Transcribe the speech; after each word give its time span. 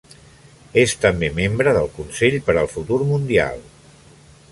És 0.83 0.95
també 1.01 1.29
membre 1.39 1.73
del 1.79 1.91
Consell 1.97 2.39
per 2.47 2.55
al 2.63 2.71
Futur 2.73 2.99
Mundial. 3.11 3.63